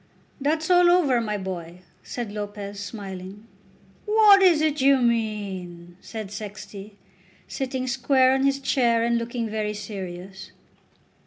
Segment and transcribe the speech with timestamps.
[0.39, 3.45] "That's all over, my boy," said Lopez, smiling.
[4.07, 6.97] "What is it you mean?" said Sexty,
[7.47, 10.53] sitting square on his chair and looking very serious.